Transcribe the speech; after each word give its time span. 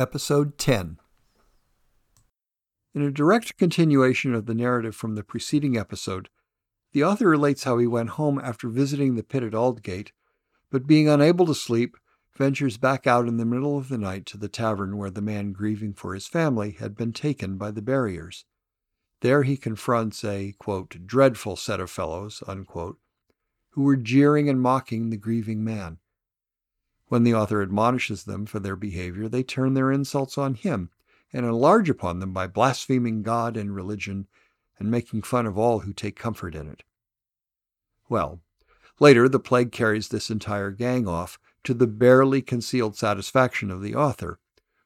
Episode 0.00 0.56
10 0.56 0.96
In 2.94 3.02
a 3.02 3.10
direct 3.10 3.58
continuation 3.58 4.34
of 4.34 4.46
the 4.46 4.54
narrative 4.54 4.96
from 4.96 5.14
the 5.14 5.22
preceding 5.22 5.76
episode, 5.76 6.30
the 6.92 7.04
author 7.04 7.28
relates 7.28 7.64
how 7.64 7.76
he 7.76 7.86
went 7.86 8.08
home 8.08 8.40
after 8.42 8.70
visiting 8.70 9.14
the 9.14 9.22
pit 9.22 9.42
at 9.42 9.52
Aldgate, 9.52 10.12
but 10.70 10.86
being 10.86 11.06
unable 11.06 11.44
to 11.44 11.54
sleep, 11.54 11.98
ventures 12.34 12.78
back 12.78 13.06
out 13.06 13.28
in 13.28 13.36
the 13.36 13.44
middle 13.44 13.76
of 13.76 13.90
the 13.90 13.98
night 13.98 14.24
to 14.24 14.38
the 14.38 14.48
tavern 14.48 14.96
where 14.96 15.10
the 15.10 15.20
man 15.20 15.52
grieving 15.52 15.92
for 15.92 16.14
his 16.14 16.26
family 16.26 16.70
had 16.70 16.96
been 16.96 17.12
taken 17.12 17.58
by 17.58 17.70
the 17.70 17.82
buriers. 17.82 18.46
There 19.20 19.42
he 19.42 19.58
confronts 19.58 20.24
a, 20.24 20.54
quote, 20.58 21.06
dreadful 21.06 21.56
set 21.56 21.78
of 21.78 21.90
fellows, 21.90 22.42
unquote, 22.46 22.98
who 23.72 23.82
were 23.82 23.96
jeering 23.96 24.48
and 24.48 24.62
mocking 24.62 25.10
the 25.10 25.18
grieving 25.18 25.62
man. 25.62 25.98
When 27.10 27.24
the 27.24 27.34
author 27.34 27.60
admonishes 27.60 28.22
them 28.22 28.46
for 28.46 28.60
their 28.60 28.76
behavior, 28.76 29.28
they 29.28 29.42
turn 29.42 29.74
their 29.74 29.90
insults 29.90 30.38
on 30.38 30.54
him 30.54 30.90
and 31.32 31.44
enlarge 31.44 31.90
upon 31.90 32.20
them 32.20 32.32
by 32.32 32.46
blaspheming 32.46 33.24
God 33.24 33.56
and 33.56 33.74
religion 33.74 34.28
and 34.78 34.92
making 34.92 35.22
fun 35.22 35.44
of 35.44 35.58
all 35.58 35.80
who 35.80 35.92
take 35.92 36.14
comfort 36.14 36.54
in 36.54 36.68
it. 36.68 36.84
Well, 38.08 38.38
later 39.00 39.28
the 39.28 39.40
plague 39.40 39.72
carries 39.72 40.06
this 40.06 40.30
entire 40.30 40.70
gang 40.70 41.08
off 41.08 41.40
to 41.64 41.74
the 41.74 41.88
barely 41.88 42.42
concealed 42.42 42.96
satisfaction 42.96 43.72
of 43.72 43.82
the 43.82 43.96
author, 43.96 44.38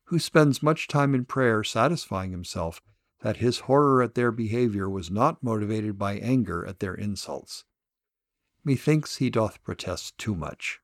who 0.04 0.18
spends 0.18 0.62
much 0.62 0.88
time 0.88 1.14
in 1.14 1.26
prayer 1.26 1.62
satisfying 1.62 2.30
himself 2.30 2.80
that 3.20 3.36
his 3.36 3.60
horror 3.60 4.02
at 4.02 4.14
their 4.14 4.32
behavior 4.32 4.88
was 4.88 5.10
not 5.10 5.42
motivated 5.42 5.98
by 5.98 6.14
anger 6.14 6.64
at 6.64 6.80
their 6.80 6.94
insults. 6.94 7.64
Methinks 8.64 9.16
he 9.16 9.28
doth 9.28 9.62
protest 9.62 10.16
too 10.16 10.34
much. 10.34 10.80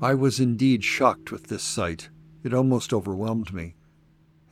I 0.00 0.12
was 0.12 0.40
indeed 0.40 0.84
shocked 0.84 1.32
with 1.32 1.44
this 1.44 1.62
sight. 1.62 2.10
It 2.44 2.52
almost 2.52 2.92
overwhelmed 2.92 3.54
me. 3.54 3.76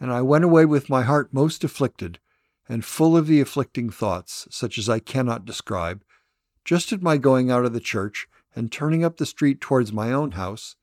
And 0.00 0.10
I 0.10 0.22
went 0.22 0.44
away 0.44 0.65
with 0.65 0.88
my 0.88 1.03
heart 1.03 1.34
most 1.34 1.62
afflicted, 1.62 2.19
and 2.66 2.82
full 2.82 3.15
of 3.15 3.27
the 3.27 3.41
afflicting 3.43 3.91
thoughts, 3.91 4.49
such 4.50 4.78
as 4.78 4.88
I 4.88 5.00
cannot 5.00 5.44
describe. 5.44 6.03
Just 6.65 6.93
at 6.94 7.03
my 7.03 7.19
going 7.19 7.50
out 7.50 7.66
of 7.66 7.75
the 7.75 7.81
church 7.81 8.27
and 8.56 8.72
turning 8.72 9.04
up 9.04 9.19
the 9.19 9.27
street 9.27 9.60
towards 9.60 9.93
my 9.93 10.12
own 10.12 10.33
house, 10.33 10.77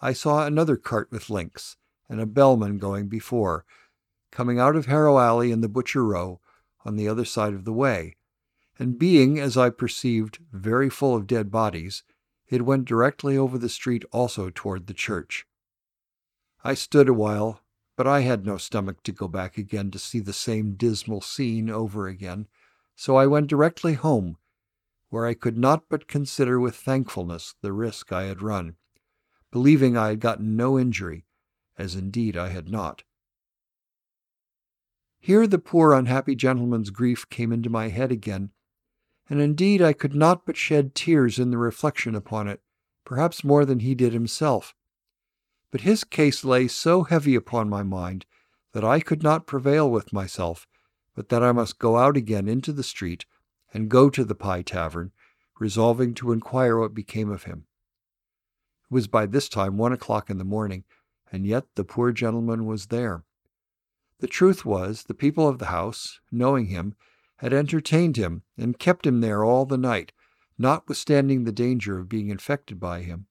I 0.00 0.14
saw 0.14 0.46
another 0.46 0.76
cart 0.76 1.08
with 1.10 1.28
links, 1.28 1.76
and 2.08 2.18
a 2.18 2.26
bellman 2.26 2.78
going 2.78 3.08
before, 3.08 3.66
coming 4.30 4.58
out 4.58 4.76
of 4.76 4.86
Harrow 4.86 5.18
Alley 5.18 5.52
in 5.52 5.60
the 5.60 5.68
Butcher 5.68 6.04
Row 6.04 6.40
on 6.86 6.96
the 6.96 7.06
other 7.06 7.26
side 7.26 7.52
of 7.52 7.66
the 7.66 7.72
way, 7.72 8.16
and 8.78 8.98
being, 8.98 9.38
as 9.38 9.58
I 9.58 9.68
perceived, 9.68 10.38
very 10.52 10.88
full 10.88 11.14
of 11.14 11.26
dead 11.26 11.50
bodies, 11.50 12.02
it 12.48 12.64
went 12.64 12.84
directly 12.84 13.36
over 13.36 13.58
the 13.58 13.68
street 13.68 14.04
also 14.12 14.50
toward 14.50 14.86
the 14.86 14.94
church. 14.94 15.46
I 16.62 16.74
stood 16.74 17.08
a 17.08 17.14
while, 17.14 17.60
but 17.96 18.06
I 18.06 18.20
had 18.20 18.44
no 18.44 18.56
stomach 18.56 19.02
to 19.04 19.12
go 19.12 19.28
back 19.28 19.56
again 19.56 19.90
to 19.90 19.98
see 19.98 20.20
the 20.20 20.32
same 20.32 20.74
dismal 20.74 21.20
scene 21.20 21.70
over 21.70 22.08
again, 22.08 22.46
so 22.94 23.16
I 23.16 23.26
went 23.26 23.48
directly 23.48 23.94
home, 23.94 24.36
where 25.08 25.26
I 25.26 25.34
could 25.34 25.56
not 25.56 25.84
but 25.88 26.08
consider 26.08 26.60
with 26.60 26.76
thankfulness 26.76 27.54
the 27.62 27.72
risk 27.72 28.12
I 28.12 28.24
had 28.24 28.42
run, 28.42 28.76
believing 29.50 29.96
I 29.96 30.08
had 30.08 30.20
gotten 30.20 30.56
no 30.56 30.78
injury, 30.78 31.24
as 31.78 31.94
indeed 31.94 32.36
I 32.36 32.48
had 32.48 32.68
not. 32.68 33.04
Here 35.18 35.46
the 35.46 35.58
poor 35.58 35.92
unhappy 35.92 36.34
gentleman's 36.34 36.90
grief 36.90 37.28
came 37.28 37.52
into 37.52 37.70
my 37.70 37.88
head 37.88 38.12
again, 38.12 38.50
and 39.28 39.40
indeed 39.40 39.82
I 39.82 39.92
could 39.92 40.14
not 40.14 40.46
but 40.46 40.56
shed 40.56 40.94
tears 40.94 41.38
in 41.38 41.50
the 41.50 41.58
reflection 41.58 42.14
upon 42.14 42.48
it, 42.48 42.60
perhaps 43.04 43.44
more 43.44 43.64
than 43.64 43.80
he 43.80 43.94
did 43.94 44.12
himself. 44.12 44.74
But 45.70 45.80
his 45.82 46.04
case 46.04 46.44
lay 46.44 46.68
so 46.68 47.02
heavy 47.02 47.34
upon 47.34 47.68
my 47.68 47.82
mind 47.82 48.26
that 48.72 48.84
I 48.84 49.00
could 49.00 49.22
not 49.22 49.46
prevail 49.46 49.90
with 49.90 50.12
myself, 50.12 50.66
but 51.14 51.28
that 51.30 51.42
I 51.42 51.52
must 51.52 51.78
go 51.78 51.96
out 51.96 52.16
again 52.16 52.46
into 52.46 52.72
the 52.72 52.82
street 52.82 53.26
and 53.72 53.88
go 53.88 54.10
to 54.10 54.24
the 54.24 54.34
Pie 54.34 54.62
Tavern, 54.62 55.12
resolving 55.58 56.14
to 56.14 56.32
inquire 56.32 56.78
what 56.78 56.94
became 56.94 57.30
of 57.30 57.44
him. 57.44 57.66
It 58.90 58.94
was 58.94 59.08
by 59.08 59.26
this 59.26 59.48
time 59.48 59.76
one 59.76 59.92
o'clock 59.92 60.30
in 60.30 60.38
the 60.38 60.44
morning, 60.44 60.84
and 61.32 61.46
yet 61.46 61.64
the 61.74 61.84
poor 61.84 62.12
gentleman 62.12 62.66
was 62.66 62.86
there. 62.86 63.24
The 64.20 64.26
truth 64.26 64.64
was, 64.64 65.04
the 65.04 65.14
people 65.14 65.48
of 65.48 65.58
the 65.58 65.66
house, 65.66 66.20
knowing 66.30 66.66
him, 66.66 66.94
had 67.36 67.52
entertained 67.52 68.16
him 68.16 68.42
and 68.56 68.78
kept 68.78 69.06
him 69.06 69.20
there 69.20 69.44
all 69.44 69.66
the 69.66 69.76
night, 69.76 70.12
notwithstanding 70.58 71.44
the 71.44 71.52
danger 71.52 71.98
of 71.98 72.08
being 72.08 72.28
infected 72.30 72.80
by 72.80 73.02
him, 73.02 73.26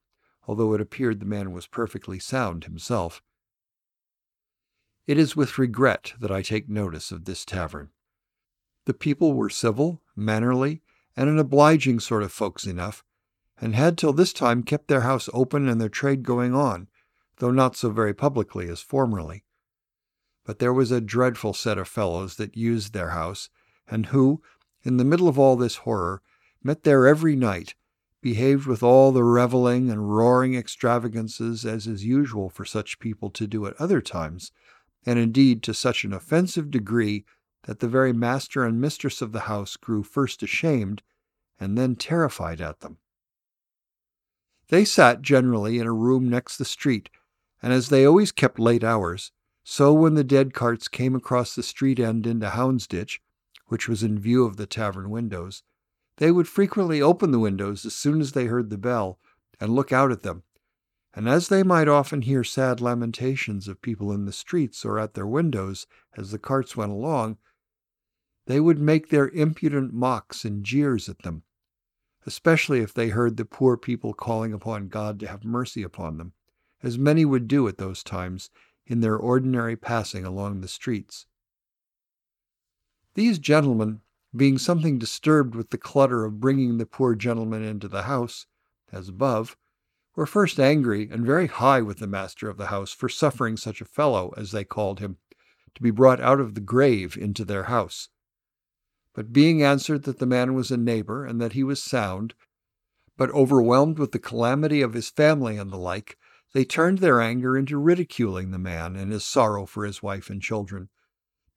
although 0.47 0.73
it 0.73 0.81
appeared 0.81 1.19
the 1.19 1.25
man 1.25 1.51
was 1.51 1.67
perfectly 1.67 2.19
sound 2.19 2.65
himself. 2.65 3.23
It 5.07 5.17
is 5.17 5.35
with 5.35 5.57
regret 5.57 6.13
that 6.19 6.31
I 6.31 6.41
take 6.41 6.69
notice 6.69 7.11
of 7.11 7.25
this 7.25 7.45
tavern. 7.45 7.89
The 8.85 8.94
people 8.94 9.33
were 9.33 9.49
civil, 9.49 10.01
mannerly, 10.15 10.81
and 11.15 11.29
an 11.29 11.39
obliging 11.39 11.99
sort 11.99 12.23
of 12.23 12.31
folks 12.31 12.65
enough, 12.65 13.03
and 13.59 13.75
had 13.75 13.97
till 13.97 14.13
this 14.13 14.33
time 14.33 14.63
kept 14.63 14.88
their 14.88 15.01
house 15.01 15.29
open 15.33 15.67
and 15.67 15.79
their 15.79 15.89
trade 15.89 16.23
going 16.23 16.53
on, 16.53 16.88
though 17.38 17.51
not 17.51 17.75
so 17.75 17.89
very 17.89 18.13
publicly 18.13 18.67
as 18.69 18.81
formerly. 18.81 19.45
But 20.44 20.59
there 20.59 20.73
was 20.73 20.91
a 20.91 21.01
dreadful 21.01 21.53
set 21.53 21.77
of 21.77 21.88
fellows 21.88 22.35
that 22.35 22.57
used 22.57 22.94
their 22.94 23.09
house 23.09 23.49
and 23.88 24.07
who, 24.07 24.41
in 24.84 24.97
the 24.97 25.03
middle 25.03 25.28
of 25.28 25.40
all 25.40 25.56
this 25.56 25.78
horror, 25.78 26.22
met 26.63 26.84
there 26.84 27.07
every 27.07 27.35
night, 27.35 27.75
behaved 28.22 28.66
with 28.66 28.81
all 28.81 29.12
the 29.12 29.23
reveling 29.23 29.90
and 29.90 30.16
roaring 30.16 30.56
extravagances 30.56 31.66
as 31.66 31.85
is 31.85 32.03
usual 32.03 32.50
for 32.50 32.66
such 32.66 33.00
people 33.00 33.29
to 33.29 33.45
do 33.45 33.66
at 33.66 33.79
other 33.79 34.01
times, 34.01 34.51
and 35.06 35.19
indeed 35.19 35.62
to 35.62 35.74
such 35.74 36.03
an 36.03 36.13
offensive 36.13 36.72
degree 36.72 37.24
that 37.63 37.79
the 37.79 37.88
very 37.88 38.13
master 38.13 38.63
and 38.63 38.81
mistress 38.81 39.21
of 39.21 39.31
the 39.31 39.42
house 39.42 39.75
grew 39.77 40.04
first 40.04 40.42
ashamed 40.42 41.04
and 41.59 41.77
then 41.77 41.95
terrified 41.95 42.62
at 42.62 42.80
them. 42.80 42.98
They 44.69 44.86
sat 44.86 45.21
generally 45.21 45.77
in 45.77 45.86
a 45.86 45.94
room 45.94 46.27
next 46.27 46.57
the 46.57 46.65
street, 46.65 47.09
and 47.62 47.71
as 47.71 47.89
they 47.89 48.06
always 48.06 48.31
kept 48.31 48.59
late 48.59 48.83
hours, 48.83 49.31
so 49.63 49.94
when 49.94 50.15
the 50.15 50.24
dead 50.24 50.54
carts 50.54 50.88
came 50.88 51.15
across 51.15 51.56
the 51.56 51.63
street 51.63 52.00
end 52.00 52.27
into 52.27 52.50
Houndsditch, 52.50 53.19
which 53.67 53.88
was 53.88 54.03
in 54.03 54.19
view 54.19 54.45
of 54.45 54.57
the 54.57 54.65
tavern 54.65 55.09
windows, 55.09 55.63
they 56.17 56.31
would 56.31 56.47
frequently 56.47 57.01
open 57.01 57.31
the 57.31 57.39
windows 57.39 57.85
as 57.85 57.95
soon 57.95 58.21
as 58.21 58.31
they 58.31 58.45
heard 58.45 58.69
the 58.69 58.77
bell 58.77 59.19
and 59.59 59.73
look 59.73 59.91
out 59.91 60.12
at 60.12 60.23
them. 60.23 60.44
And 61.13 61.29
as 61.29 61.47
they 61.47 61.63
might 61.63 61.88
often 61.88 62.21
hear 62.23 62.44
sad 62.44 62.81
lamentations 62.81 63.67
of 63.67 63.81
people 63.81 64.12
in 64.12 64.25
the 64.25 64.33
streets 64.33 64.83
or 64.83 65.00
at 65.00 65.13
their 65.13 65.27
windows 65.27 65.88
as 66.17 66.31
the 66.31 66.39
carts 66.39 66.75
went 66.75 66.91
along, 66.91 67.38
they 68.47 68.59
would 68.59 68.79
make 68.79 69.09
their 69.09 69.29
impudent 69.29 69.94
mocks 69.94 70.45
and 70.45 70.63
jeers 70.63 71.09
at 71.09 71.23
them, 71.23 71.44
especially 72.25 72.79
if 72.79 72.94
they 72.94 73.09
heard 73.09 73.38
the 73.38 73.45
poor 73.45 73.77
people 73.77 74.13
calling 74.13 74.53
upon 74.53 74.89
God 74.89 75.19
to 75.21 75.27
have 75.27 75.44
mercy 75.44 75.83
upon 75.83 76.18
them, 76.18 76.33
as 76.83 76.97
many 76.97 77.25
would 77.25 77.47
do 77.47 77.68
at 77.68 77.77
those 77.77 78.03
times 78.03 78.50
in 78.85 79.00
their 79.00 79.18
ordinary 79.18 79.75
passing 79.75 80.25
along 80.25 80.61
the 80.61 80.68
streets. 80.68 81.25
These 83.15 83.39
gentlemen, 83.39 84.01
being 84.35 84.57
something 84.57 85.00
disturbed 85.00 85.56
with 85.56 85.69
the 85.69 85.77
clutter 85.77 86.25
of 86.25 86.41
bringing 86.41 86.77
the 86.77 86.85
poor 86.85 87.15
gentleman 87.15 87.63
into 87.63 87.88
the 87.88 88.03
house, 88.03 88.45
as 88.91 89.07
above, 89.07 89.56
were 90.17 90.25
first 90.25 90.59
angry 90.59 91.09
and 91.09 91.25
very 91.25 91.47
high 91.47 91.81
with 91.81 92.00
the 92.00 92.07
master 92.07 92.50
of 92.50 92.57
the 92.57 92.67
house 92.67 92.91
for 92.91 93.07
suffering 93.07 93.56
such 93.56 93.79
a 93.79 93.85
fellow, 93.85 94.33
as 94.35 94.51
they 94.51 94.65
called 94.65 95.00
him, 95.00 95.17
to 95.75 95.81
be 95.81 95.91
brought 95.91 96.19
out 96.19 96.41
of 96.41 96.56
the 96.56 96.62
grave 96.62 97.17
into 97.17 97.45
their 97.45 97.63
house. 97.63 98.09
But 99.13 99.31
being 99.31 99.63
answered 99.63 100.03
that 100.03 100.19
the 100.19 100.25
man 100.25 100.53
was 100.53 100.69
a 100.69 100.75
neighbor 100.75 101.25
and 101.25 101.39
that 101.39 101.53
he 101.53 101.63
was 101.63 101.81
sound, 101.81 102.33
But 103.15 103.31
overwhelmed 103.31 103.97
with 103.97 104.11
the 104.11 104.19
calamity 104.19 104.81
of 104.81 104.94
his 104.94 105.09
family 105.09 105.56
and 105.56 105.71
the 105.71 105.77
like, 105.77 106.18
they 106.51 106.65
turned 106.65 107.00
their 107.00 107.21
anger 107.21 107.57
into 107.57 107.77
ridiculing 107.77 108.51
the 108.51 108.59
man 108.59 108.97
and 108.97 109.13
his 109.13 109.23
sorrow 109.23 109.65
for 109.65 109.85
his 109.85 110.03
wife 110.03 110.29
and 110.29 110.41
children, 110.41 110.89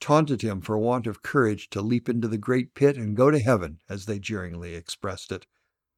taunted 0.01 0.43
him 0.43 0.61
for 0.61 0.79
want 0.79 1.07
of 1.07 1.23
courage 1.23 1.69
to 1.71 1.83
leap 1.83 2.09
into 2.09 2.29
the 2.29 2.39
great 2.39 2.75
pit 2.75 2.97
and 2.97 3.17
go 3.17 3.31
to 3.31 3.39
heaven, 3.39 3.81
as 3.89 4.07
they 4.07 4.19
jeeringly 4.19 4.75
expressed 4.75 5.33
it, 5.33 5.47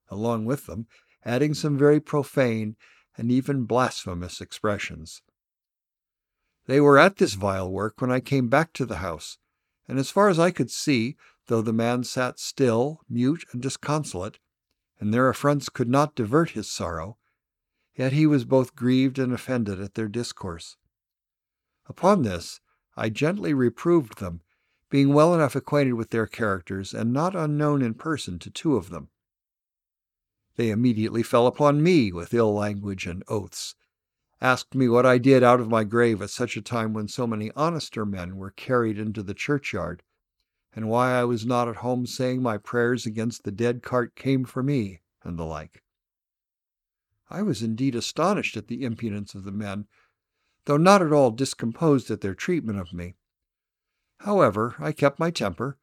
along 0.08 0.44
with 0.44 0.66
them, 0.66 0.86
adding 1.24 1.54
some 1.54 1.76
very 1.76 2.00
profane 2.00 2.76
and 3.16 3.30
even 3.30 3.64
blasphemous 3.64 4.40
expressions. 4.40 5.22
They 6.66 6.80
were 6.80 6.98
at 6.98 7.16
this 7.16 7.34
vile 7.34 7.70
work 7.70 8.00
when 8.00 8.10
I 8.10 8.20
came 8.20 8.48
back 8.48 8.72
to 8.74 8.86
the 8.86 8.98
house, 8.98 9.38
and 9.88 9.98
as 9.98 10.10
far 10.10 10.28
as 10.28 10.38
I 10.38 10.50
could 10.50 10.70
see, 10.70 11.16
though 11.46 11.62
the 11.62 11.72
man 11.72 12.04
sat 12.04 12.38
still, 12.38 13.00
mute, 13.08 13.44
and 13.52 13.60
disconsolate, 13.60 14.38
and 15.00 15.12
their 15.12 15.28
affronts 15.28 15.68
could 15.68 15.88
not 15.88 16.14
divert 16.14 16.50
his 16.50 16.70
sorrow, 16.70 17.18
yet 17.96 18.12
he 18.12 18.26
was 18.26 18.44
both 18.44 18.76
grieved 18.76 19.18
and 19.18 19.32
offended 19.32 19.80
at 19.80 19.94
their 19.94 20.08
discourse. 20.08 20.76
Upon 21.86 22.22
this, 22.22 22.60
I 23.00 23.08
gently 23.08 23.54
reproved 23.54 24.18
them, 24.18 24.42
being 24.90 25.14
well 25.14 25.34
enough 25.34 25.56
acquainted 25.56 25.94
with 25.94 26.10
their 26.10 26.26
characters 26.26 26.92
and 26.92 27.14
not 27.14 27.34
unknown 27.34 27.80
in 27.80 27.94
person 27.94 28.38
to 28.40 28.50
two 28.50 28.76
of 28.76 28.90
them. 28.90 29.08
They 30.56 30.68
immediately 30.68 31.22
fell 31.22 31.46
upon 31.46 31.82
me 31.82 32.12
with 32.12 32.34
ill 32.34 32.52
language 32.52 33.06
and 33.06 33.24
oaths, 33.26 33.74
asked 34.42 34.74
me 34.74 34.86
what 34.86 35.06
I 35.06 35.16
did 35.16 35.42
out 35.42 35.60
of 35.60 35.70
my 35.70 35.82
grave 35.82 36.20
at 36.20 36.28
such 36.28 36.58
a 36.58 36.60
time 36.60 36.92
when 36.92 37.08
so 37.08 37.26
many 37.26 37.50
honester 37.52 38.04
men 38.04 38.36
were 38.36 38.50
carried 38.50 38.98
into 38.98 39.22
the 39.22 39.32
churchyard, 39.32 40.02
and 40.74 40.90
why 40.90 41.12
I 41.12 41.24
was 41.24 41.46
not 41.46 41.68
at 41.68 41.76
home 41.76 42.04
saying 42.04 42.42
my 42.42 42.58
prayers 42.58 43.06
against 43.06 43.44
the 43.44 43.50
dead 43.50 43.82
cart 43.82 44.14
came 44.14 44.44
for 44.44 44.62
me, 44.62 45.00
and 45.22 45.38
the 45.38 45.46
like. 45.46 45.82
I 47.30 47.40
was 47.40 47.62
indeed 47.62 47.94
astonished 47.94 48.58
at 48.58 48.68
the 48.68 48.84
impudence 48.84 49.34
of 49.34 49.44
the 49.44 49.52
men, 49.52 49.86
though 50.66 50.76
not 50.76 51.02
at 51.02 51.12
all 51.12 51.30
discomposed 51.30 52.10
at 52.10 52.20
their 52.20 52.34
treatment 52.34 52.78
of 52.78 52.92
me. 52.92 53.14
However, 54.18 54.74
I 54.78 54.92
kept 54.92 55.18
my 55.18 55.30
temper. 55.30 55.78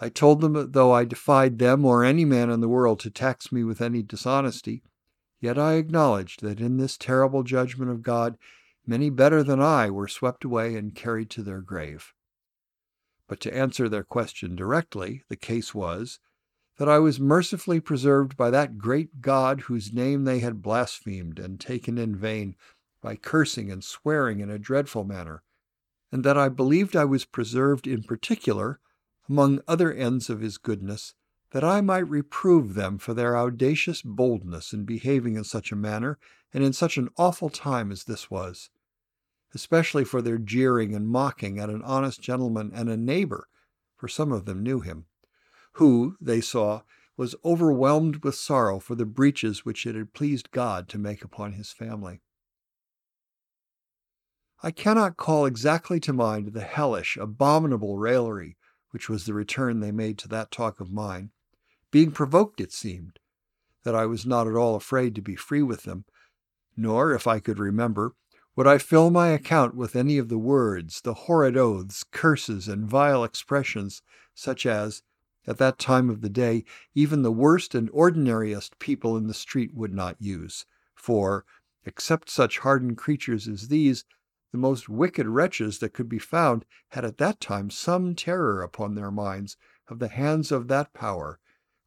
I 0.00 0.10
told 0.10 0.40
them 0.40 0.52
that 0.52 0.74
though 0.74 0.92
I 0.92 1.04
defied 1.04 1.58
them 1.58 1.84
or 1.84 2.04
any 2.04 2.24
man 2.24 2.50
in 2.50 2.60
the 2.60 2.68
world 2.68 3.00
to 3.00 3.10
tax 3.10 3.50
me 3.50 3.64
with 3.64 3.80
any 3.80 4.02
dishonesty, 4.02 4.82
yet 5.40 5.58
I 5.58 5.74
acknowledged 5.74 6.42
that 6.42 6.60
in 6.60 6.76
this 6.76 6.98
terrible 6.98 7.42
judgment 7.42 7.90
of 7.90 8.02
God 8.02 8.36
many 8.86 9.08
better 9.08 9.42
than 9.42 9.60
I 9.60 9.90
were 9.90 10.08
swept 10.08 10.44
away 10.44 10.76
and 10.76 10.94
carried 10.94 11.30
to 11.30 11.42
their 11.42 11.60
grave. 11.60 12.12
But 13.26 13.40
to 13.40 13.54
answer 13.54 13.88
their 13.88 14.04
question 14.04 14.54
directly, 14.54 15.24
the 15.28 15.36
case 15.36 15.74
was 15.74 16.20
that 16.78 16.88
I 16.88 16.98
was 16.98 17.18
mercifully 17.18 17.80
preserved 17.80 18.36
by 18.36 18.50
that 18.50 18.78
great 18.78 19.20
God 19.22 19.62
whose 19.62 19.92
name 19.92 20.24
they 20.24 20.40
had 20.40 20.62
blasphemed 20.62 21.38
and 21.38 21.58
taken 21.58 21.96
in 21.96 22.14
vain 22.14 22.54
by 23.06 23.14
cursing 23.14 23.70
and 23.70 23.84
swearing 23.84 24.40
in 24.40 24.50
a 24.50 24.58
dreadful 24.58 25.04
manner, 25.04 25.44
and 26.10 26.24
that 26.24 26.36
I 26.36 26.48
believed 26.48 26.96
I 26.96 27.04
was 27.04 27.24
preserved 27.24 27.86
in 27.86 28.02
particular, 28.02 28.80
among 29.28 29.60
other 29.68 29.92
ends 29.92 30.28
of 30.28 30.40
his 30.40 30.58
goodness, 30.58 31.14
that 31.52 31.62
I 31.62 31.80
might 31.82 32.08
reprove 32.08 32.74
them 32.74 32.98
for 32.98 33.14
their 33.14 33.36
audacious 33.36 34.02
boldness 34.02 34.72
in 34.72 34.84
behaving 34.84 35.36
in 35.36 35.44
such 35.44 35.70
a 35.70 35.76
manner 35.76 36.18
and 36.52 36.64
in 36.64 36.72
such 36.72 36.98
an 36.98 37.08
awful 37.16 37.48
time 37.48 37.92
as 37.92 38.02
this 38.02 38.28
was 38.28 38.70
especially 39.54 40.04
for 40.04 40.20
their 40.20 40.36
jeering 40.36 40.92
and 40.92 41.06
mocking 41.08 41.60
at 41.60 41.70
an 41.70 41.82
honest 41.82 42.20
gentleman 42.20 42.72
and 42.74 42.90
a 42.90 42.96
neighbor, 42.96 43.46
for 43.96 44.08
some 44.08 44.32
of 44.32 44.46
them 44.46 44.64
knew 44.64 44.80
him, 44.80 45.06
who, 45.74 46.16
they 46.20 46.40
saw, 46.40 46.82
was 47.16 47.36
overwhelmed 47.44 48.24
with 48.24 48.34
sorrow 48.34 48.80
for 48.80 48.96
the 48.96 49.06
breaches 49.06 49.64
which 49.64 49.86
it 49.86 49.94
had 49.94 50.12
pleased 50.12 50.50
God 50.50 50.88
to 50.88 50.98
make 50.98 51.24
upon 51.24 51.52
his 51.52 51.70
family. 51.70 52.20
I 54.62 54.70
cannot 54.70 55.16
call 55.16 55.44
exactly 55.44 56.00
to 56.00 56.12
mind 56.12 56.54
the 56.54 56.62
hellish, 56.62 57.16
abominable 57.16 57.98
raillery 57.98 58.56
which 58.90 59.10
was 59.10 59.26
the 59.26 59.34
return 59.34 59.80
they 59.80 59.92
made 59.92 60.16
to 60.18 60.28
that 60.28 60.50
talk 60.50 60.80
of 60.80 60.90
mine, 60.90 61.30
being 61.90 62.10
provoked, 62.10 62.62
it 62.62 62.72
seemed, 62.72 63.18
that 63.82 63.94
I 63.94 64.06
was 64.06 64.24
not 64.24 64.46
at 64.46 64.54
all 64.54 64.74
afraid 64.74 65.14
to 65.16 65.20
be 65.20 65.36
free 65.36 65.62
with 65.62 65.82
them, 65.82 66.06
nor, 66.78 67.12
if 67.12 67.26
I 67.26 67.38
could 67.38 67.58
remember, 67.58 68.14
would 68.54 68.66
I 68.66 68.78
fill 68.78 69.10
my 69.10 69.28
account 69.28 69.74
with 69.74 69.94
any 69.94 70.16
of 70.16 70.30
the 70.30 70.38
words, 70.38 71.02
the 71.02 71.12
horrid 71.12 71.58
oaths, 71.58 72.04
curses, 72.10 72.68
and 72.68 72.88
vile 72.88 73.22
expressions, 73.22 74.00
such 74.34 74.64
as, 74.64 75.02
at 75.46 75.58
that 75.58 75.78
time 75.78 76.08
of 76.08 76.22
the 76.22 76.30
day, 76.30 76.64
even 76.94 77.20
the 77.20 77.30
worst 77.30 77.74
and 77.74 77.90
ordinariest 77.90 78.78
people 78.78 79.14
in 79.18 79.26
the 79.26 79.34
street 79.34 79.74
would 79.74 79.92
not 79.92 80.16
use? 80.18 80.64
For, 80.94 81.44
except 81.84 82.30
such 82.30 82.60
hardened 82.60 82.96
creatures 82.96 83.46
as 83.46 83.68
these, 83.68 84.06
the 84.56 84.60
most 84.62 84.88
wicked 84.88 85.26
wretches 85.26 85.80
that 85.80 85.92
could 85.92 86.08
be 86.08 86.18
found 86.18 86.64
had 86.88 87.04
at 87.04 87.18
that 87.18 87.42
time 87.42 87.68
some 87.68 88.14
terror 88.14 88.62
upon 88.62 88.94
their 88.94 89.10
minds 89.10 89.58
of 89.86 89.98
the 89.98 90.08
hands 90.08 90.50
of 90.50 90.66
that 90.66 90.94
power 90.94 91.38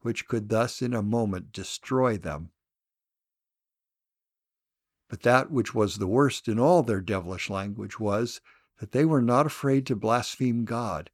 which 0.02 0.28
could 0.28 0.48
thus 0.48 0.80
in 0.80 0.94
a 0.94 1.02
moment 1.02 1.50
destroy 1.50 2.16
them. 2.16 2.50
But 5.08 5.22
that 5.22 5.50
which 5.50 5.74
was 5.74 5.96
the 5.96 6.06
worst 6.06 6.46
in 6.46 6.60
all 6.60 6.84
their 6.84 7.00
devilish 7.00 7.50
language 7.50 7.98
was 7.98 8.40
that 8.78 8.92
they 8.92 9.04
were 9.04 9.20
not 9.20 9.46
afraid 9.46 9.84
to 9.86 9.96
blaspheme 9.96 10.64
God 10.64 11.10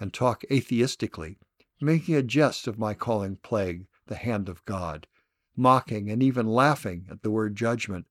and 0.00 0.12
talk 0.12 0.42
atheistically, 0.50 1.36
making 1.80 2.16
a 2.16 2.22
jest 2.22 2.66
of 2.66 2.80
my 2.80 2.94
calling 2.94 3.36
plague 3.36 3.86
the 4.08 4.16
hand 4.16 4.48
of 4.48 4.64
God, 4.64 5.06
mocking 5.54 6.10
and 6.10 6.20
even 6.20 6.48
laughing 6.48 7.06
at 7.08 7.22
the 7.22 7.30
word 7.30 7.54
judgment, 7.54 8.06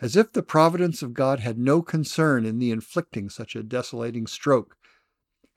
as 0.00 0.16
if 0.16 0.32
the 0.32 0.42
providence 0.42 1.02
of 1.02 1.14
God 1.14 1.40
had 1.40 1.58
no 1.58 1.80
concern 1.80 2.44
in 2.44 2.58
the 2.58 2.70
inflicting 2.70 3.30
such 3.30 3.56
a 3.56 3.62
desolating 3.62 4.26
stroke, 4.26 4.76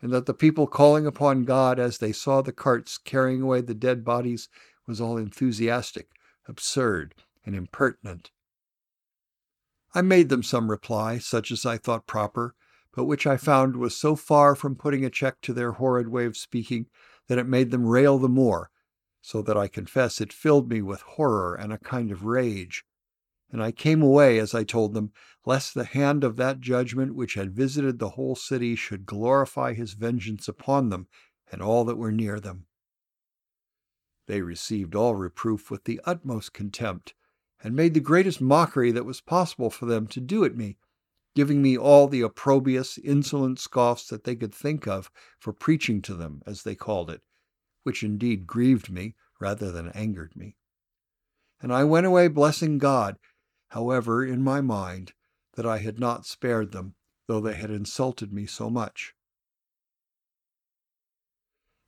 and 0.01 0.13
that 0.13 0.25
the 0.25 0.33
people 0.33 0.65
calling 0.65 1.05
upon 1.05 1.43
God 1.43 1.77
as 1.77 1.97
they 1.97 2.13
saw 2.13 2.41
the 2.41 2.53
carts 2.53 2.97
carrying 2.97 3.41
away 3.41 3.61
the 3.61 3.73
dead 3.73 4.05
bodies 4.05 4.47
was 4.87 5.01
all 5.01 5.17
enthusiastic, 5.17 6.09
absurd, 6.47 7.15
and 7.45 7.55
impertinent. 7.55 8.31
I 9.93 10.01
made 10.01 10.29
them 10.29 10.43
some 10.43 10.69
reply, 10.69 11.17
such 11.17 11.51
as 11.51 11.65
I 11.65 11.77
thought 11.77 12.07
proper, 12.07 12.55
but 12.95 13.05
which 13.05 13.27
I 13.27 13.37
found 13.37 13.75
was 13.75 13.95
so 13.95 14.15
far 14.15 14.55
from 14.55 14.75
putting 14.75 15.03
a 15.03 15.09
check 15.09 15.41
to 15.41 15.53
their 15.53 15.73
horrid 15.73 16.09
way 16.09 16.25
of 16.25 16.37
speaking 16.37 16.87
that 17.27 17.37
it 17.37 17.47
made 17.47 17.71
them 17.71 17.85
rail 17.85 18.17
the 18.17 18.29
more, 18.29 18.71
so 19.21 19.41
that 19.41 19.57
I 19.57 19.67
confess 19.67 20.21
it 20.21 20.31
filled 20.31 20.69
me 20.69 20.81
with 20.81 21.01
horror 21.01 21.55
and 21.55 21.73
a 21.73 21.77
kind 21.77 22.11
of 22.11 22.23
rage. 22.23 22.85
And 23.51 23.63
I 23.63 23.71
came 23.71 24.01
away, 24.01 24.37
as 24.37 24.53
I 24.53 24.63
told 24.63 24.93
them, 24.93 25.11
lest 25.45 25.73
the 25.73 25.85
hand 25.85 26.23
of 26.23 26.35
that 26.35 26.59
judgment 26.59 27.15
which 27.15 27.33
had 27.33 27.55
visited 27.55 27.97
the 27.97 28.09
whole 28.09 28.35
city 28.35 28.75
should 28.75 29.05
glorify 29.05 29.73
his 29.73 29.93
vengeance 29.93 30.47
upon 30.47 30.89
them 30.89 31.07
and 31.51 31.61
all 31.61 31.83
that 31.85 31.97
were 31.97 32.11
near 32.11 32.39
them. 32.39 32.65
They 34.27 34.41
received 34.41 34.93
all 34.93 35.15
reproof 35.15 35.71
with 35.71 35.85
the 35.85 35.99
utmost 36.05 36.53
contempt, 36.53 37.15
and 37.63 37.75
made 37.75 37.95
the 37.95 37.99
greatest 37.99 38.39
mockery 38.39 38.91
that 38.91 39.05
was 39.05 39.21
possible 39.21 39.71
for 39.71 39.87
them 39.87 40.05
to 40.07 40.21
do 40.21 40.45
at 40.45 40.55
me, 40.55 40.77
giving 41.35 41.61
me 41.61 41.77
all 41.77 42.07
the 42.07 42.21
opprobrious, 42.21 42.97
insolent 42.99 43.59
scoffs 43.59 44.07
that 44.07 44.23
they 44.23 44.35
could 44.35 44.53
think 44.53 44.87
of 44.87 45.09
for 45.39 45.51
preaching 45.51 46.01
to 46.03 46.13
them, 46.13 46.43
as 46.45 46.61
they 46.61 46.75
called 46.75 47.09
it, 47.09 47.21
which 47.83 48.03
indeed 48.03 48.45
grieved 48.45 48.91
me 48.91 49.15
rather 49.39 49.71
than 49.71 49.89
angered 49.89 50.35
me. 50.35 50.55
And 51.61 51.73
I 51.73 51.83
went 51.83 52.05
away 52.05 52.27
blessing 52.27 52.77
God, 52.77 53.17
however, 53.69 54.25
in 54.25 54.43
my 54.43 54.61
mind, 54.61 55.13
that 55.53 55.65
I 55.65 55.79
had 55.79 55.99
not 55.99 56.25
spared 56.25 56.71
them, 56.71 56.95
though 57.27 57.41
they 57.41 57.55
had 57.55 57.71
insulted 57.71 58.31
me 58.33 58.45
so 58.45 58.69
much. 58.69 59.13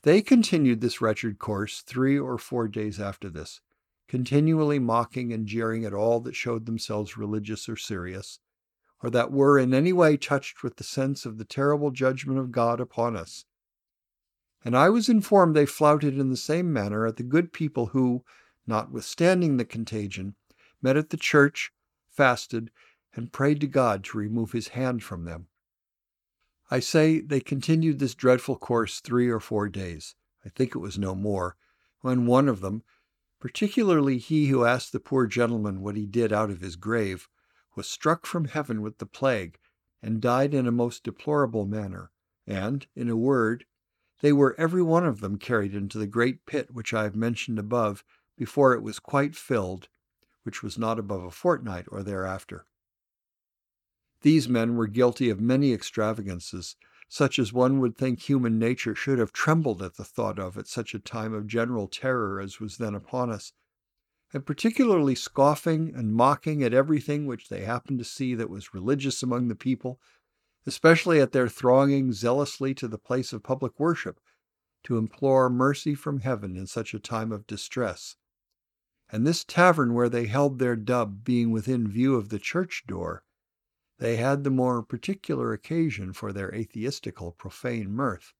They 0.03 0.21
continued 0.21 0.81
this 0.81 0.99
wretched 0.99 1.37
course 1.37 1.81
three 1.81 2.17
or 2.17 2.37
four 2.37 2.67
days 2.67 2.99
after 2.99 3.29
this, 3.29 3.61
continually 4.07 4.79
mocking 4.79 5.31
and 5.31 5.45
jeering 5.45 5.85
at 5.85 5.93
all 5.93 6.19
that 6.21 6.35
showed 6.35 6.65
themselves 6.65 7.17
religious 7.17 7.69
or 7.69 7.75
serious, 7.75 8.39
or 9.03 9.09
that 9.11 9.31
were 9.31 9.59
in 9.59 9.73
any 9.73 9.93
way 9.93 10.17
touched 10.17 10.63
with 10.63 10.77
the 10.77 10.83
sense 10.83 11.25
of 11.25 11.37
the 11.37 11.45
terrible 11.45 11.91
judgment 11.91 12.39
of 12.39 12.51
God 12.51 12.79
upon 12.79 13.15
us. 13.15 13.45
And 14.63 14.75
I 14.75 14.89
was 14.89 15.09
informed 15.09 15.55
they 15.55 15.65
flouted 15.65 16.19
in 16.19 16.29
the 16.29 16.37
same 16.37 16.71
manner 16.73 17.07
at 17.07 17.17
the 17.17 17.23
good 17.23 17.53
people 17.53 17.87
who, 17.87 18.23
notwithstanding 18.67 19.57
the 19.57 19.65
contagion, 19.65 20.35
met 20.81 20.97
at 20.97 21.09
the 21.09 21.17
church, 21.17 21.71
fasted, 22.09 22.71
and 23.13 23.31
prayed 23.31 23.61
to 23.61 23.67
God 23.67 24.03
to 24.05 24.17
remove 24.17 24.51
his 24.51 24.69
hand 24.69 25.03
from 25.03 25.25
them. 25.25 25.47
I 26.69 26.79
say 26.79 27.19
they 27.19 27.41
continued 27.41 27.99
this 27.99 28.15
dreadful 28.15 28.55
course 28.55 28.99
three 29.01 29.29
or 29.29 29.39
four 29.39 29.67
days. 29.67 30.15
I 30.45 30.49
think 30.49 30.73
it 30.73 30.79
was 30.79 30.97
no 30.97 31.13
more, 31.13 31.57
when 32.01 32.25
one 32.25 32.47
of 32.47 32.61
them, 32.61 32.83
particularly 33.39 34.17
he 34.17 34.47
who 34.47 34.65
asked 34.65 34.91
the 34.91 34.99
poor 34.99 35.27
gentleman 35.27 35.81
what 35.81 35.95
he 35.95 36.05
did 36.05 36.31
out 36.31 36.49
of 36.49 36.61
his 36.61 36.75
grave, 36.75 37.27
was 37.75 37.87
struck 37.87 38.25
from 38.25 38.45
heaven 38.45 38.81
with 38.81 38.97
the 38.97 39.05
plague, 39.05 39.57
and 40.01 40.21
died 40.21 40.53
in 40.53 40.65
a 40.65 40.71
most 40.71 41.03
deplorable 41.03 41.65
manner. 41.65 42.11
And, 42.47 42.87
in 42.95 43.09
a 43.09 43.15
word, 43.15 43.65
they 44.21 44.33
were 44.33 44.55
every 44.57 44.81
one 44.81 45.05
of 45.05 45.19
them 45.19 45.37
carried 45.37 45.75
into 45.75 45.97
the 45.97 46.07
great 46.07 46.45
pit 46.45 46.69
which 46.71 46.93
I 46.93 47.03
have 47.03 47.15
mentioned 47.15 47.59
above, 47.59 48.03
before 48.37 48.73
it 48.73 48.81
was 48.81 48.99
quite 48.99 49.35
filled, 49.35 49.89
which 50.43 50.63
was 50.63 50.77
not 50.77 50.99
above 50.99 51.23
a 51.23 51.31
fortnight 51.31 51.85
or 51.89 52.03
thereafter. 52.03 52.65
These 54.21 54.47
men 54.47 54.75
were 54.75 54.87
guilty 54.87 55.29
of 55.29 55.39
many 55.39 55.73
extravagances, 55.73 56.75
such 57.09 57.39
as 57.39 57.51
one 57.51 57.79
would 57.79 57.97
think 57.97 58.19
human 58.19 58.57
nature 58.57 58.95
should 58.95 59.19
have 59.19 59.33
trembled 59.33 59.81
at 59.81 59.95
the 59.95 60.03
thought 60.03 60.39
of 60.39 60.57
at 60.57 60.67
such 60.67 60.93
a 60.93 60.99
time 60.99 61.33
of 61.33 61.47
general 61.47 61.87
terror 61.87 62.39
as 62.39 62.59
was 62.59 62.77
then 62.77 62.95
upon 62.95 63.29
us, 63.29 63.51
and 64.33 64.45
particularly 64.45 65.15
scoffing 65.15 65.93
and 65.93 66.13
mocking 66.13 66.63
at 66.63 66.73
everything 66.73 67.25
which 67.25 67.49
they 67.49 67.65
happened 67.65 67.99
to 67.99 68.05
see 68.05 68.35
that 68.35 68.49
was 68.49 68.73
religious 68.73 69.21
among 69.23 69.47
the 69.47 69.55
people, 69.55 69.99
especially 70.65 71.19
at 71.19 71.31
their 71.31 71.49
thronging 71.49 72.13
zealously 72.13 72.73
to 72.73 72.87
the 72.87 72.97
place 72.97 73.33
of 73.33 73.43
public 73.43 73.79
worship 73.79 74.19
to 74.83 74.97
implore 74.97 75.49
mercy 75.49 75.95
from 75.95 76.21
heaven 76.21 76.55
in 76.55 76.65
such 76.65 76.93
a 76.93 76.99
time 76.99 77.31
of 77.31 77.47
distress. 77.47 78.15
And 79.11 79.27
this 79.27 79.43
tavern 79.43 79.93
where 79.93 80.07
they 80.07 80.27
held 80.27 80.57
their 80.57 80.77
dub 80.77 81.25
being 81.25 81.51
within 81.51 81.87
view 81.87 82.15
of 82.15 82.29
the 82.29 82.39
church 82.39 82.85
door, 82.87 83.23
they 83.99 84.15
had 84.15 84.43
the 84.43 84.49
more 84.49 84.81
particular 84.81 85.51
occasion 85.51 86.13
for 86.13 86.31
their 86.31 86.53
atheistical 86.55 87.33
profane 87.33 87.91
mirth. 87.91 88.33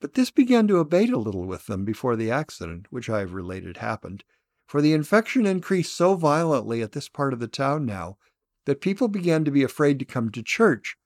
But 0.00 0.14
this 0.14 0.30
began 0.30 0.68
to 0.68 0.78
abate 0.78 1.10
a 1.10 1.18
little 1.18 1.46
with 1.46 1.66
them 1.66 1.84
before 1.84 2.16
the 2.16 2.30
accident, 2.30 2.86
which 2.90 3.10
I 3.10 3.20
have 3.20 3.32
related, 3.32 3.78
happened, 3.78 4.24
for 4.66 4.80
the 4.80 4.92
infection 4.92 5.46
increased 5.46 5.94
so 5.94 6.14
violently 6.14 6.80
at 6.80 6.92
this 6.92 7.08
part 7.08 7.32
of 7.32 7.40
the 7.40 7.48
town 7.48 7.86
now 7.86 8.18
that 8.66 8.80
people 8.80 9.08
began 9.08 9.44
to 9.44 9.50
be 9.50 9.62
afraid 9.62 9.98
to 9.98 10.04
come 10.04 10.30
to 10.30 10.42
church. 10.42 10.96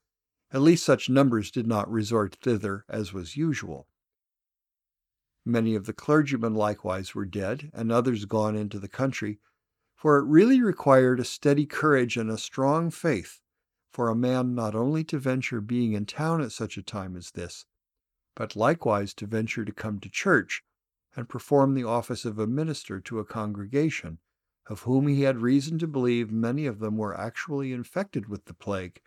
At 0.51 0.63
least 0.63 0.85
such 0.85 1.09
numbers 1.09 1.51
did 1.51 1.67
not 1.67 1.91
resort 1.91 2.37
thither 2.43 2.85
as 2.89 3.13
was 3.13 3.37
usual. 3.37 3.87
Many 5.45 5.75
of 5.75 5.87
the 5.87 5.93
clergymen 5.93 6.55
likewise 6.55 7.15
were 7.15 7.25
dead, 7.25 7.71
and 7.73 7.91
others 7.91 8.27
gone 8.27 8.57
into 8.57 8.79
the 8.79 8.89
country, 8.89 9.41
for 9.95 10.19
it 10.19 10.27
really 10.27 10.61
required 10.61 11.19
a 11.19 11.25
steady 11.25 11.67
courage 11.67 12.17
and 12.17 12.31
a 12.31 12.37
strong 12.39 12.91
faith 12.91 13.41
for 13.91 14.09
a 14.09 14.15
man 14.15 14.55
not 14.55 14.75
only 14.75 15.03
to 15.05 15.19
venture 15.19 15.61
being 15.61 15.95
in 15.95 16.07
town 16.07 16.41
at 16.41 16.53
such 16.53 16.77
a 16.77 16.83
time 16.83 17.17
as 17.17 17.33
this, 17.33 17.65
but 18.35 18.55
likewise 18.55 19.13
to 19.15 19.27
venture 19.27 19.65
to 19.65 19.73
come 19.73 19.99
to 20.01 20.09
church 20.09 20.63
and 21.17 21.29
perform 21.29 21.75
the 21.75 21.85
office 21.85 22.25
of 22.25 22.39
a 22.39 22.47
minister 22.47 23.01
to 23.01 23.19
a 23.19 23.25
congregation, 23.25 24.19
of 24.67 24.83
whom 24.83 25.09
he 25.09 25.23
had 25.23 25.39
reason 25.39 25.79
to 25.79 25.89
believe 25.89 26.31
many 26.31 26.67
of 26.67 26.79
them 26.79 26.97
were 26.97 27.19
actually 27.19 27.73
infected 27.73 28.29
with 28.29 28.45
the 28.45 28.55
plague, 28.55 29.01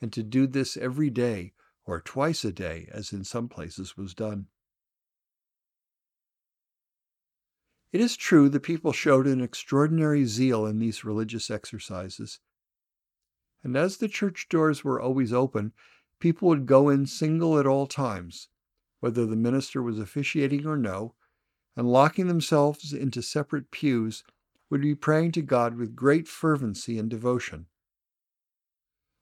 and 0.00 0.12
to 0.12 0.22
do 0.22 0.46
this 0.46 0.76
every 0.76 1.10
day 1.10 1.52
or 1.84 2.00
twice 2.00 2.44
a 2.44 2.52
day, 2.52 2.88
as 2.90 3.12
in 3.12 3.24
some 3.24 3.48
places 3.48 3.96
was 3.96 4.14
done. 4.14 4.46
It 7.92 8.00
is 8.00 8.16
true 8.16 8.48
the 8.48 8.60
people 8.60 8.92
showed 8.92 9.26
an 9.26 9.40
extraordinary 9.40 10.24
zeal 10.24 10.64
in 10.64 10.78
these 10.78 11.04
religious 11.04 11.50
exercises. 11.50 12.38
And 13.64 13.76
as 13.76 13.96
the 13.96 14.08
church 14.08 14.48
doors 14.48 14.84
were 14.84 15.00
always 15.00 15.32
open, 15.32 15.72
people 16.20 16.48
would 16.48 16.66
go 16.66 16.88
in 16.88 17.06
single 17.06 17.58
at 17.58 17.66
all 17.66 17.86
times, 17.86 18.48
whether 19.00 19.26
the 19.26 19.36
minister 19.36 19.82
was 19.82 19.98
officiating 19.98 20.66
or 20.66 20.76
no, 20.76 21.14
and 21.76 21.90
locking 21.90 22.28
themselves 22.28 22.92
into 22.92 23.22
separate 23.22 23.70
pews, 23.70 24.22
would 24.70 24.82
be 24.82 24.94
praying 24.94 25.32
to 25.32 25.42
God 25.42 25.76
with 25.76 25.96
great 25.96 26.28
fervency 26.28 26.96
and 26.96 27.10
devotion. 27.10 27.66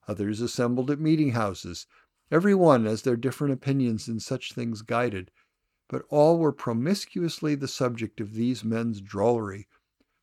Others 0.07 0.41
assembled 0.41 0.91
at 0.91 1.01
meeting 1.01 1.31
houses, 1.31 1.87
every 2.31 2.55
one 2.55 2.87
as 2.87 3.03
their 3.03 3.17
different 3.17 3.55
opinions 3.55 4.09
in 4.09 4.21
such 4.21 4.53
things 4.53 4.83
guided, 4.83 5.31
but 5.89 6.05
all 6.11 6.39
were 6.39 6.53
promiscuously 6.53 7.55
the 7.55 7.69
subject 7.69 8.21
of 8.21 8.35
these 8.35 8.65
men's 8.65 9.01
drollery, 9.01 9.67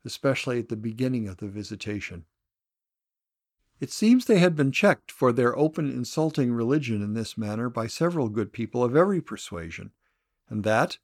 especially 0.04 0.60
at 0.60 0.70
the 0.70 0.76
beginning 0.76 1.28
of 1.28 1.38
the 1.38 1.48
visitation. 1.48 2.26
It 3.80 3.92
seems 3.92 4.26
they 4.26 4.40
had 4.40 4.56
been 4.56 4.72
checked 4.72 5.12
for 5.12 5.34
their 5.34 5.58
open 5.58 5.90
insulting 5.90 6.54
religion 6.54 7.02
in 7.02 7.14
this 7.14 7.38
manner 7.38 7.70
by 7.70 7.88
several 7.88 8.30
good 8.30 8.54
people 8.54 8.84
of 8.84 8.96
every 8.96 9.22
persuasion, 9.22 9.92
and 10.48 10.64
that, 10.64 11.00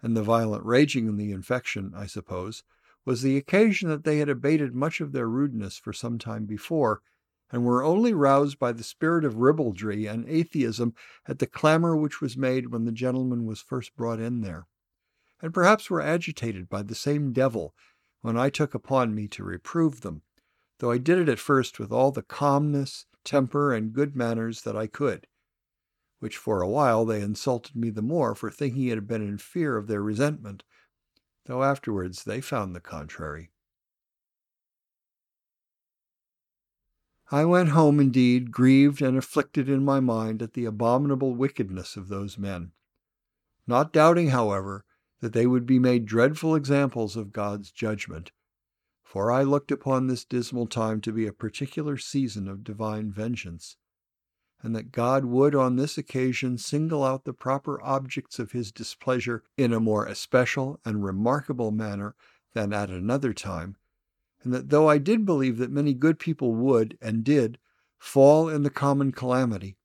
and 0.00 0.16
the 0.16 0.22
violent 0.22 0.64
raging 0.64 1.08
in 1.08 1.16
the 1.16 1.32
infection, 1.32 1.92
I 1.94 2.06
suppose, 2.06 2.62
was 3.04 3.22
the 3.22 3.36
occasion 3.36 3.88
that 3.90 4.04
they 4.04 4.18
had 4.18 4.28
abated 4.28 4.74
much 4.74 5.00
of 5.00 5.12
their 5.12 5.28
rudeness 5.28 5.78
for 5.78 5.92
some 5.92 6.18
time 6.18 6.46
before, 6.46 7.02
and 7.50 7.64
were 7.64 7.84
only 7.84 8.12
roused 8.12 8.58
by 8.58 8.72
the 8.72 8.82
spirit 8.82 9.24
of 9.24 9.36
ribaldry 9.36 10.06
and 10.06 10.28
atheism 10.28 10.94
at 11.26 11.38
the 11.38 11.46
clamor 11.46 11.96
which 11.96 12.20
was 12.20 12.36
made 12.36 12.68
when 12.68 12.84
the 12.84 12.92
gentleman 12.92 13.46
was 13.46 13.60
first 13.60 13.96
brought 13.96 14.20
in 14.20 14.40
there, 14.40 14.66
and 15.40 15.54
perhaps 15.54 15.88
were 15.88 16.00
agitated 16.00 16.68
by 16.68 16.82
the 16.82 16.94
same 16.94 17.32
devil 17.32 17.74
when 18.22 18.36
I 18.36 18.50
took 18.50 18.74
upon 18.74 19.14
me 19.14 19.28
to 19.28 19.44
reprove 19.44 20.00
them, 20.00 20.22
though 20.78 20.90
I 20.90 20.98
did 20.98 21.18
it 21.18 21.28
at 21.28 21.38
first 21.38 21.78
with 21.78 21.92
all 21.92 22.10
the 22.10 22.22
calmness, 22.22 23.06
temper, 23.24 23.72
and 23.72 23.92
good 23.92 24.16
manners 24.16 24.62
that 24.62 24.76
I 24.76 24.86
could, 24.86 25.26
which 26.18 26.36
for 26.36 26.60
a 26.60 26.68
while 26.68 27.04
they 27.04 27.20
insulted 27.20 27.76
me 27.76 27.90
the 27.90 28.02
more 28.02 28.34
for 28.34 28.50
thinking 28.50 28.86
it 28.86 28.96
had 28.96 29.06
been 29.06 29.22
in 29.22 29.38
fear 29.38 29.76
of 29.76 29.86
their 29.86 30.02
resentment, 30.02 30.64
though 31.44 31.62
afterwards 31.62 32.24
they 32.24 32.40
found 32.40 32.74
the 32.74 32.80
contrary. 32.80 33.50
I 37.30 37.44
went 37.44 37.70
home, 37.70 37.98
indeed, 37.98 38.52
grieved 38.52 39.02
and 39.02 39.16
afflicted 39.16 39.68
in 39.68 39.84
my 39.84 39.98
mind 39.98 40.42
at 40.42 40.52
the 40.52 40.64
abominable 40.64 41.34
wickedness 41.34 41.96
of 41.96 42.06
those 42.06 42.38
men, 42.38 42.70
not 43.66 43.92
doubting, 43.92 44.28
however, 44.28 44.84
that 45.20 45.32
they 45.32 45.46
would 45.46 45.66
be 45.66 45.80
made 45.80 46.06
dreadful 46.06 46.54
examples 46.54 47.16
of 47.16 47.32
God's 47.32 47.72
judgment, 47.72 48.30
for 49.02 49.32
I 49.32 49.42
looked 49.42 49.72
upon 49.72 50.06
this 50.06 50.24
dismal 50.24 50.68
time 50.68 51.00
to 51.00 51.12
be 51.12 51.26
a 51.26 51.32
particular 51.32 51.96
season 51.96 52.46
of 52.46 52.62
divine 52.62 53.10
vengeance, 53.10 53.76
and 54.62 54.76
that 54.76 54.92
God 54.92 55.24
would 55.24 55.54
on 55.56 55.74
this 55.74 55.98
occasion 55.98 56.58
single 56.58 57.02
out 57.02 57.24
the 57.24 57.32
proper 57.32 57.82
objects 57.82 58.38
of 58.38 58.52
his 58.52 58.70
displeasure 58.70 59.42
in 59.56 59.72
a 59.72 59.80
more 59.80 60.06
especial 60.06 60.80
and 60.84 61.04
remarkable 61.04 61.72
manner 61.72 62.14
than 62.52 62.72
at 62.72 62.90
another 62.90 63.32
time 63.32 63.76
and 64.42 64.52
that 64.52 64.70
though 64.70 64.88
I 64.88 64.98
did 64.98 65.24
believe 65.24 65.58
that 65.58 65.70
many 65.70 65.94
good 65.94 66.18
people 66.18 66.54
would, 66.54 66.98
and 67.00 67.24
did, 67.24 67.58
fall 67.98 68.48
in 68.48 68.62
the 68.62 68.70
common 68.70 69.12
calamity, 69.12 69.76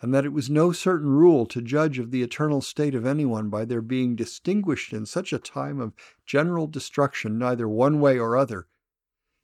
and 0.00 0.12
that 0.12 0.24
it 0.24 0.32
was 0.32 0.50
no 0.50 0.72
certain 0.72 1.10
rule 1.10 1.46
to 1.46 1.62
judge 1.62 1.98
of 1.98 2.10
the 2.10 2.22
eternal 2.22 2.60
state 2.60 2.94
of 2.94 3.06
anyone 3.06 3.50
by 3.50 3.64
their 3.64 3.82
being 3.82 4.16
distinguished 4.16 4.92
in 4.92 5.06
such 5.06 5.32
a 5.32 5.38
time 5.38 5.80
of 5.80 5.94
general 6.26 6.66
destruction 6.66 7.38
neither 7.38 7.68
one 7.68 8.00
way 8.00 8.18
or 8.18 8.36
other, 8.36 8.66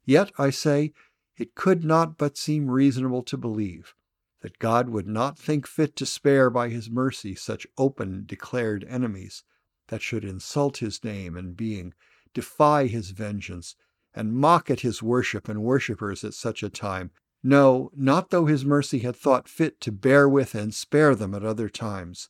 yet, 0.05 0.33
I 0.38 0.50
say, 0.50 0.93
it 1.37 1.55
could 1.55 1.85
not 1.85 2.19
but 2.19 2.37
seem 2.37 2.71
reasonable 2.71 3.23
to 3.23 3.37
believe 3.37 3.95
that 4.40 4.59
God 4.59 4.88
would 4.88 5.07
not 5.07 5.38
think 5.38 5.67
fit 5.67 5.95
to 5.97 6.07
spare 6.07 6.50
by 6.50 6.69
his 6.69 6.90
mercy 6.90 7.35
such 7.35 7.67
open 7.76 8.25
declared 8.26 8.85
enemies 8.88 9.45
that 9.88 10.02
should 10.02 10.25
insult 10.25 10.78
his 10.78 11.02
name 11.05 11.37
and 11.37 11.57
being, 11.57 11.95
defy 12.35 12.87
his 12.87 13.11
vengeance, 13.11 13.76
and 14.15 14.35
mock 14.35 14.71
at 14.71 14.81
his 14.81 15.03
worship 15.03 15.49
and 15.49 15.62
worshippers 15.62 16.25
at 16.25 16.35
such 16.35 16.62
a 16.62 16.71
time. 16.71 17.11
No, 17.43 17.91
not 17.95 18.31
though 18.31 18.47
his 18.47 18.65
mercy 18.65 19.00
had 19.00 19.17
thought 19.17 19.49
fit 19.49 19.81
to 19.83 19.93
bear 19.93 20.29
with 20.29 20.55
and 20.55 20.75
spare 20.75 21.15
them 21.15 21.35
at 21.35 21.45
other 21.45 21.69
times. 21.69 22.29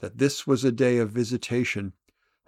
That 0.00 0.18
this 0.18 0.46
was 0.46 0.64
a 0.64 0.72
day 0.72 0.98
of 0.98 1.10
visitation, 1.10 1.92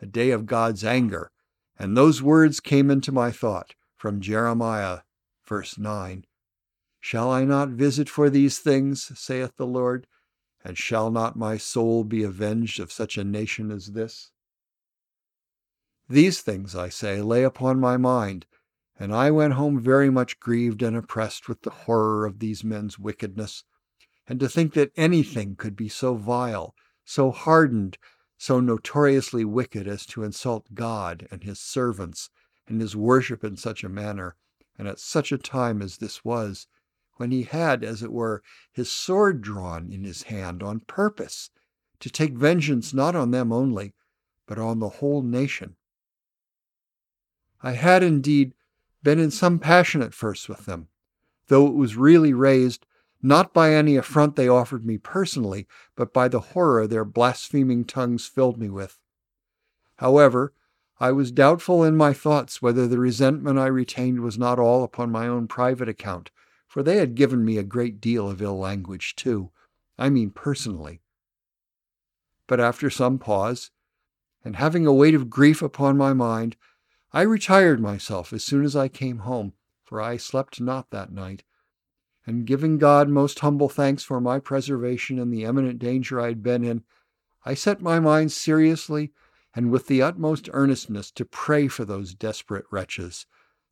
a 0.01 0.07
day 0.07 0.31
of 0.31 0.47
God's 0.47 0.85
anger. 0.85 1.31
And 1.79 1.97
those 1.97 2.23
words 2.23 2.61
came 2.61 2.91
into 2.91 3.13
my 3.13 3.31
thought 3.31 3.75
from 3.97 4.21
Jeremiah, 4.21 5.01
verse 5.47 5.79
9. 5.79 6.25
Shall 7.01 7.31
I 7.31 7.45
not 7.45 7.71
visit 7.71 8.09
for 8.09 8.29
these 8.29 8.59
things, 8.59 9.19
saith 9.19 9.57
the 9.57 9.67
Lord? 9.67 10.07
And 10.65 10.77
shall 10.77 11.11
not 11.11 11.37
my 11.37 11.57
soul 11.57 12.05
be 12.05 12.23
avenged 12.23 12.81
of 12.81 12.93
such 12.93 13.17
a 13.17 13.25
nation 13.25 13.71
as 13.71 13.93
this? 13.93 14.31
These 16.09 16.41
things, 16.41 16.75
I 16.75 16.89
say, 16.89 17.21
lay 17.23 17.45
upon 17.45 17.79
my 17.79 17.97
mind 17.97 18.47
and 18.99 19.15
I 19.15 19.31
went 19.31 19.55
home 19.55 19.81
very 19.81 20.11
much 20.11 20.41
grieved 20.41 20.83
and 20.83 20.97
oppressed 20.97 21.49
with 21.49 21.63
the 21.63 21.71
horror 21.71 22.27
of 22.27 22.41
these 22.41 22.65
men's 22.65 22.99
wickedness, 22.99 23.65
and 24.27 24.41
to 24.41 24.49
think 24.49 24.75
that 24.75 24.93
anything 24.97 25.55
could 25.55 25.77
be 25.77 25.89
so 25.89 26.17
vile, 26.17 26.75
so 27.05 27.31
hardened, 27.31 27.97
so 28.37 28.61
notoriously 28.61 29.45
wicked 29.45 29.87
as 29.87 30.05
to 30.07 30.25
insult 30.25 30.75
God 30.75 31.29
and 31.31 31.45
his 31.45 31.61
servants 31.61 32.31
and 32.67 32.81
his 32.81 32.97
worship 32.97 33.45
in 33.45 33.57
such 33.57 33.85
a 33.85 33.89
manner, 33.89 34.37
and 34.77 34.89
at 34.89 34.99
such 34.99 35.33
a 35.33 35.39
time 35.39 35.81
as 35.81 35.99
this 35.99 36.25
was, 36.25 36.67
when 37.17 37.31
he 37.31 37.45
had, 37.45 37.83
as 37.83 38.03
it 38.03 38.13
were, 38.13 38.43
his 38.73 38.91
sword 38.91 39.41
drawn 39.41 39.91
in 39.91 40.05
his 40.05 40.25
hand 40.25 40.63
on 40.63 40.81
purpose 40.81 41.51
to 42.01 42.11
take 42.11 42.35
vengeance 42.35 42.93
not 42.93 43.17
on 43.17 43.31
them 43.31 43.53
only, 43.53 43.95
but 44.47 44.59
on 44.59 44.79
the 44.79 44.89
whole 44.89 45.23
nation. 45.23 45.77
I 47.61 47.73
had 47.73 48.03
indeed 48.03 48.55
been 49.03 49.19
in 49.19 49.31
some 49.31 49.59
passion 49.59 50.03
at 50.03 50.15
first 50.15 50.49
with 50.49 50.67
them, 50.67 50.89
though 51.49 51.67
it 51.67 51.75
was 51.75 51.97
really 51.97 52.33
raised 52.33 52.87
not 53.23 53.53
by 53.53 53.75
any 53.75 53.97
affront 53.97 54.37
they 54.37 54.49
offered 54.49 54.87
me 54.87 54.97
personally, 54.97 55.67
but 55.97 56.13
by 56.13 56.29
the 56.29 56.41
horror 56.41 56.87
their 56.87 57.05
blaspheming 57.05 57.85
tongues 57.85 58.27
filled 58.27 58.59
me 58.59 58.69
with. 58.69 58.99
However, 59.97 60.53
I 61.01 61.13
was 61.13 61.33
doubtful 61.33 61.85
in 61.85 61.97
my 61.97 62.13
thoughts 62.13 62.63
whether 62.63 62.87
the 62.87 62.99
resentment 62.99 63.59
I 63.59 63.67
retained 63.67 64.21
was 64.21 64.39
not 64.39 64.59
all 64.59 64.85
upon 64.85 65.11
my 65.11 65.27
own 65.27 65.49
private 65.49 65.89
account, 65.89 66.31
for 66.67 66.83
they 66.83 66.97
had 66.97 67.15
given 67.15 67.45
me 67.45 67.59
a 67.59 67.65
great 67.65 68.01
deal 68.01 68.29
of 68.29 68.43
ill 68.43 68.59
language 68.59 69.17
too. 69.17 69.51
I 69.97 70.11
mean 70.11 70.31
personally. 70.31 71.01
But 72.47 72.61
after 72.61 72.91
some 72.91 73.19
pause, 73.19 73.71
and 74.45 74.57
having 74.57 74.87
a 74.87 74.93
weight 74.93 75.15
of 75.15 75.29
grief 75.29 75.61
upon 75.61 75.97
my 75.97 76.13
mind, 76.13 76.57
I 77.13 77.23
retired 77.23 77.81
myself 77.81 78.33
as 78.33 78.45
soon 78.45 78.65
as 78.65 78.77
I 78.77 78.89
came 78.89 79.19
home, 79.19 79.55
for 79.85 80.01
I 80.01 80.19
slept 80.19 80.61
not 80.61 80.91
that 80.91 81.11
night. 81.11 81.45
And 82.27 82.47
giving 82.47 82.77
God 82.77 83.09
most 83.09 83.39
humble 83.39 83.71
thanks 83.71 84.03
for 84.03 84.21
my 84.21 84.39
preservation 84.39 85.19
and 85.19 85.33
the 85.33 85.45
eminent 85.45 85.79
danger 85.79 86.21
I 86.21 86.27
had 86.29 86.43
been 86.43 86.63
in, 86.63 86.85
I 87.45 87.55
set 87.55 87.81
my 87.81 87.99
mind 87.99 88.33
seriously 88.33 89.13
and 89.55 89.71
with 89.71 89.87
the 89.87 90.03
utmost 90.03 90.51
earnestness 90.53 91.11
to 91.13 91.25
pray 91.25 91.69
for 91.69 91.85
those 91.85 92.15
desperate 92.15 92.67
wretches, 92.71 93.27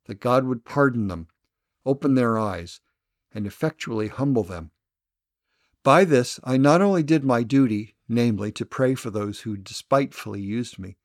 that 0.05 0.19
God 0.19 0.45
would 0.45 0.65
pardon 0.65 1.07
them, 1.07 1.27
open 1.85 2.15
their 2.15 2.37
eyes, 2.37 2.81
and 3.33 3.45
effectually 3.45 4.07
humble 4.07 4.43
them. 4.43 4.71
By 5.83 6.03
this 6.03 6.39
I 6.43 6.57
not 6.57 6.81
only 6.81 7.03
did 7.03 7.23
my 7.23 7.43
duty, 7.43 7.95
namely, 8.09 8.51
to 8.53 8.65
pray 8.65 8.95
for 8.95 9.11
those 9.11 9.41
who 9.41 9.55
despitefully 9.55 10.41
used 10.41 10.79
me, 10.79 10.97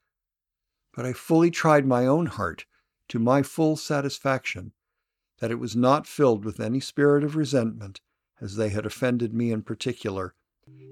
but 0.94 1.06
I 1.06 1.12
fully 1.12 1.50
tried 1.50 1.86
my 1.86 2.06
own 2.06 2.26
heart 2.26 2.66
to 3.08 3.18
my 3.18 3.42
full 3.42 3.76
satisfaction 3.76 4.72
that 5.38 5.50
it 5.50 5.58
was 5.58 5.74
not 5.74 6.06
filled 6.06 6.44
with 6.44 6.60
any 6.60 6.80
spirit 6.80 7.24
of 7.24 7.36
resentment, 7.36 8.00
as 8.40 8.56
they 8.56 8.68
had 8.68 8.86
offended 8.86 9.34
me 9.34 9.50
in 9.50 9.62
particular, 9.62 10.34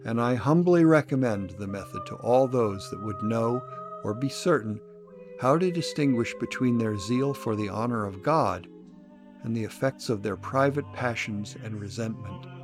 and 0.04 0.20
I 0.20 0.34
humbly 0.34 0.84
recommend 0.84 1.50
the 1.50 1.66
method 1.66 2.06
to 2.06 2.16
all 2.16 2.48
those 2.48 2.90
that 2.90 3.02
would 3.02 3.22
know 3.22 3.62
or 4.02 4.14
be 4.14 4.28
certain 4.28 4.80
how 5.40 5.56
to 5.56 5.70
distinguish 5.70 6.34
between 6.34 6.78
their 6.78 6.98
zeal 6.98 7.32
for 7.32 7.56
the 7.56 7.68
honor 7.68 8.04
of 8.04 8.22
God 8.22 8.68
and 9.42 9.56
the 9.56 9.64
effects 9.64 10.10
of 10.10 10.22
their 10.22 10.36
private 10.36 10.90
passions 10.92 11.56
and 11.62 11.80
resentment. 11.80 12.59